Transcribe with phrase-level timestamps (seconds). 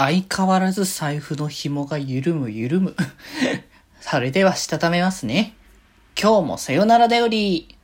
[0.00, 2.96] 相変わらず財布の紐が緩む緩む。
[4.00, 5.52] それではしたためますね。
[6.18, 7.76] 今日もさよならだより。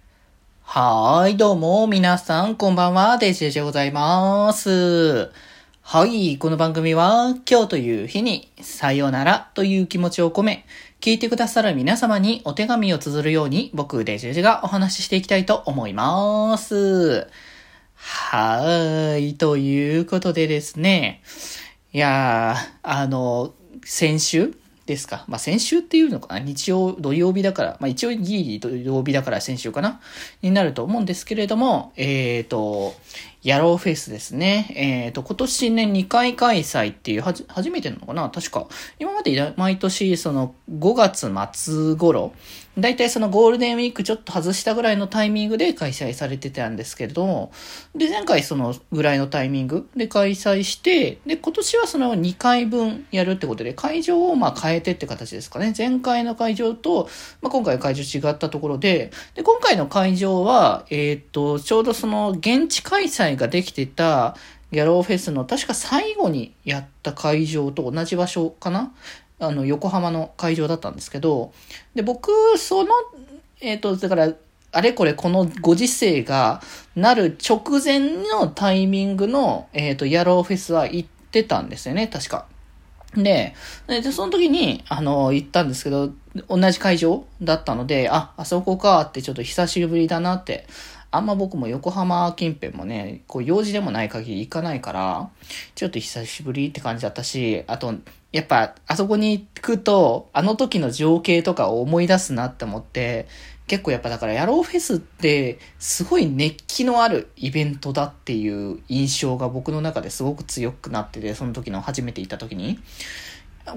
[0.63, 5.31] はーい、どうも、皆さん、こんばんは、デジェジでございます。
[5.83, 10.65] はい、この番組は、今日という日に、さよならという気持ちを込め、
[11.03, 17.29] 聞いてくださる皆様にお手紙を綴るように、僕、デジェジがお話ししていきたいと思います。
[17.95, 21.21] はーい、ということでですね、
[21.97, 25.25] いやー、あの、先週ですか。
[25.29, 26.41] まあ、先週っていうのかな。
[26.41, 30.03] 日曜、土曜日だから、まあ、一応ギリ土曜日だから先週かな。
[30.43, 32.95] になると思うんですけれども、えっ、と、
[33.47, 34.73] ヤローフェスですね。
[34.75, 38.29] えっ、と、今年ね、2回開催っていう、はじ、初めてなのかな？
[38.29, 38.67] 確か。
[38.99, 42.33] 今まで毎年、その、5月末頃、
[42.79, 47.51] だいたいそのゴールデンウィークちょっと外したぐらいのタイミングで開催されてたんですけれど、
[47.95, 55.73] で、前回そのぐらいのタイミングで開催して、で、今年はその2回分やるってことで、会場をまあ変えてって形ですかね。
[55.77, 57.09] 前回の会場と、
[57.41, 64.37] まあ、今回の会場違ったところで、で、今回の会場は、えーっと、ちょうどその現地開催ができてた
[64.73, 68.93] ギャローフェスの確か最後にやった会場と同じ場所かな
[69.39, 71.53] あの、横浜の会場だったんですけど、
[71.95, 72.91] で、僕、その、
[73.61, 74.33] えっ、と、だから、
[74.73, 76.61] あれこれこのご時世が
[76.95, 82.47] なる直前のタイミングの、えっ、と、ヤローフェスは行ってたんですよね、確か。
[83.15, 83.55] で、
[83.87, 86.11] で、その時に、あの、行ったんですけど、
[86.49, 90.67] 同じ会場だったので、あ、あそこかってちょっと久しぶりだなって、
[91.11, 95.31] あんま僕も横浜近辺もね、こう用事でもない限り行かないから、
[95.75, 97.95] ちょっと久しぶりって感じだったし、あと、
[98.33, 103.27] やっぱ、あそこに行くと、あの時の情景とかを思い出すなって思って、
[103.67, 112.79] 結構やっぱだから、ヤローフェスって、すごい熱気のあるイベントだっていう印象が僕の中ですごく強くなってて、その時の初めて行った時に。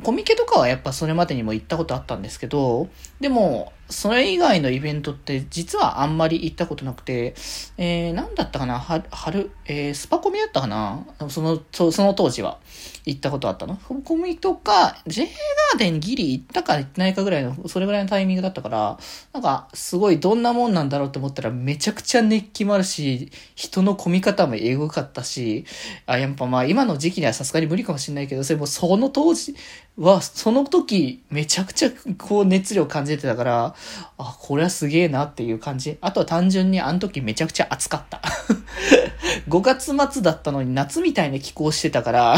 [0.03, 7.33] コミケとかはやっぱそれまでにも行ったことあったんですけど、でも、それ以外のイベントって実はあんまり行ったことなくて、
[7.77, 8.79] えー、なんだったかな？
[8.79, 11.05] は春、えー、スパコミだったかな？
[11.29, 12.59] その、その当時は。
[13.05, 13.75] 行ったことあったの？
[13.75, 18.99] スパコミとか、J ガーデンギリ行ったか行ってないかぐらいの、それぐらいのタイミングだったから、
[19.33, 25.65] なんか、すごいどんなもんなんだろうって思ったらめちゃくちゃ熱気もあるし、人の込み方もエグかったし、
[26.05, 29.55] あ、やっぱまあ今の時期にはさすがに無理かもしれないけど、それもその当時
[29.97, 33.75] は、その時めちゃくちゃこう熱量感じてたから、
[34.17, 35.97] あ、これはすげえなっていう感じ。
[36.01, 38.21] あとは単純にあの時めちゃくちゃ暑かった。
[39.49, 42.37] 5月末だったのに夏みたいな気候してたから、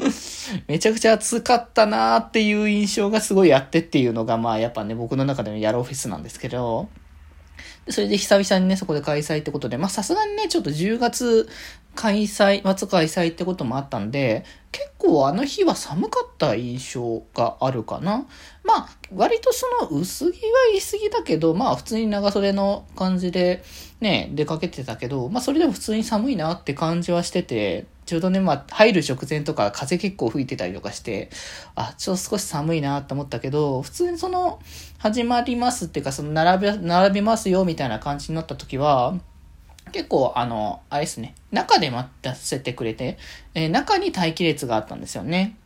[0.68, 6.88] めちゃくちゃ暑かったなーっていう印象がすごいあってっていうのが、まあやっぱね、僕の中でのヤローフェスなんですけど、
[7.86, 11.48] でそれで久々にね、そこで開催ってことで、まあさすがにね、ちょっと10月
[11.94, 18.26] 開催、末開催ってこともあったんで、結構あの日は寒かった印象があるかな。
[18.64, 20.40] まあ、割とその薄着は
[20.70, 23.62] 言い過ぎだけど、まあ普通に長袖の感じで
[24.00, 31.30] ね、出かけてたけど、まあそれでも普通に寒いなって感じはしてて、ちょうどね、まあ入る直前とか風結構吹いてたりとかして、
[31.74, 34.60] あ、ちょっと少し寒いなって思ったけど、普通にその、
[34.98, 39.14] 始まりますっていうか、その並び、並びますよみたいな感じになった時は、
[39.92, 43.18] 結構、あの、あれですね、中で待たせてくれて、
[43.54, 45.56] えー中に待機列があったんですよね。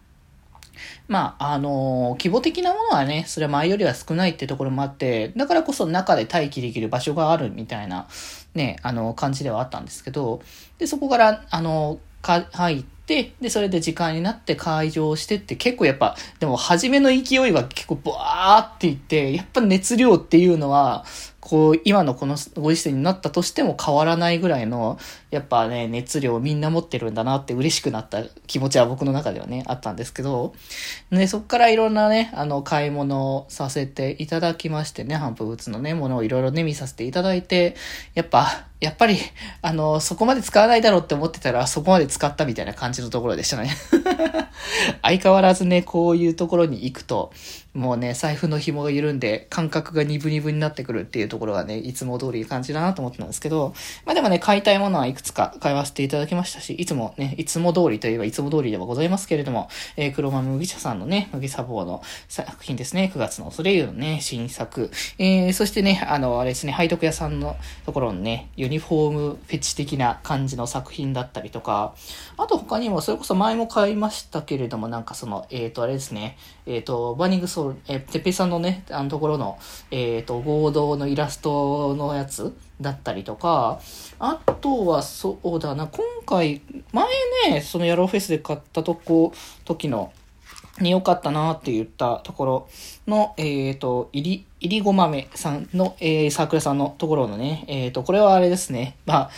[1.08, 8.08] まあ、あの規模的なものはね、それは前よりは少ないってところもあって、だからこそ中で待機できる場所があるみたいな、
[8.54, 10.42] ね、あの、感じではあったんですけど、
[10.78, 21.04] で、そこから、あの、か、入って、で、それで時間になって会場してって結構やっぱ、でも初めの勢いは結構ブワーっていって、やっぱ熱量っていうのは、
[21.48, 24.98] こう、今のこのご時世になったとしても変わらないぐらいの、
[25.30, 30.54] やっぱね、熱量をみんな持ってるんだなって嬉しくなった気持ちは僕の中ではね、あったんですけど、
[31.12, 37.76] ね、そこからいろんなね、あの、買い物をさせていただきましてね、反復物のね、ものをいろいろね、見させていただいて、
[38.14, 39.16] やっぱ、やっぱり、
[39.62, 43.70] あの、そこまで使わないだろうって思ってたら、そこまで使ったみたいな感じのところでしたね。
[45.00, 47.32] 相変わらずね、こういうところに行くと、
[47.76, 53.74] もうね、財布の紐が緩んで、感覚がニブニブになってくるっていうところがね、いつも通り感じだなと思ってたんですけど、
[54.06, 71.94] まあでもね、買いたいものはいくつか買わせていただきましたし、いつもね、いつも通りといえばいつも通りではございますけれども、えー、黒豆麦茶さんのね、麦茶棒の作品ですね、9月のソレイユのね、新作、えー、そしてね、あの、あれですね、配読屋さんのところのね、ユニフォームフェチ的な感じの作品だったりとか、
[72.38, 79.58] あと他にも、それこそ前も買いましたけれども、なんかその、えっ、ー、と、あれですね、えっ、ー、と、バニングソーえー、てっぺいさんのね、あのところの、
[79.90, 83.80] えっ、ー、と、合同のイラストのやつだったりとか、
[84.18, 87.06] あとはそうだな、今回、前
[87.50, 89.32] ね、そのヤローフェスで買ったとこ、
[89.64, 90.12] 時の、
[90.80, 92.68] に良かったなって言ったところ
[93.06, 98.96] の、えっ、ー、と、いり、いりごまめさんの、えー、サークルさんのところのね、えっ、ー、と、これはあれですね。
[99.06, 99.30] まあ、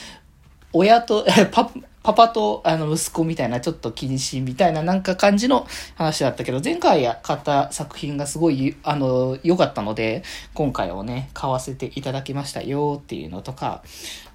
[0.73, 1.71] 親と、 パ、
[2.03, 5.67] パパとあの息子みたいなちょっと謹慎みたいななんか感じの
[5.97, 10.23] 話だったけど、前回買った作品がすごい、あの、良かったので、
[10.55, 13.83] 今回をね、買わせていただきましたよっていうのとか、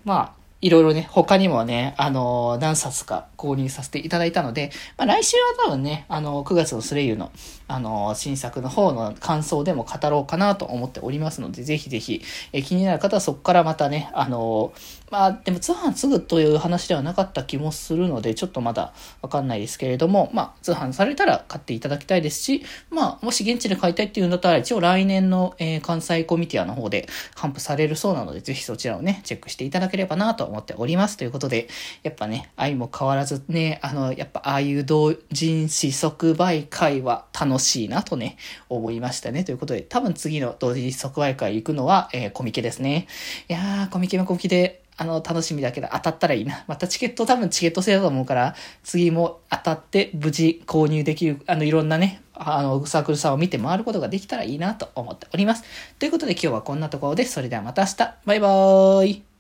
[0.03, 7.33] まあ、いろいろね、他にもね、あの、何冊か購入させていただいたので、まあ来週は多分ね、あの、9月のスレイユの、
[7.67, 12.21] あの、新作の方の感想でも語ろうかなと思っておりますので、ぜひぜひ、
[12.53, 14.71] え気になる方はそこからまたね、あの、
[15.11, 31.17] まあでも通販すぐという話ではなかった気もするので、ちょっとまだわかんないですけれども、まあ通販されたら買っていただきたいですし、まあもし現地で買いたいっていうんだったら、一応来年の、え、関西コミティアの方で頒布されるそうなので、ぜひそちらをね、チェックしていただければなと思っております。
[31.17, 31.67] ということで、
[32.03, 38.37] やっぱね、愛も変わらずね、あの、やっぱああいう同人誌即売会は楽しいなとね、
[38.69, 39.43] 思いましたね。
[39.43, 43.07] ということで、多分次の同時即売会行くのは、えー、コミケですね。
[43.49, 46.63] いやー、コミケもコミケで、あの、楽しみだけど当たったらいいな。
[46.67, 55.63] またチケット多分チケット制だと思うから、次も当たって無事購入できる、あの、いろんなね、あの、サークルさんを見て回ることができたらいいなと思っております。
[55.97, 57.33] ということで今日はこんなところです。
[57.33, 57.97] それではまた明日。
[58.25, 59.32] バイバーイ。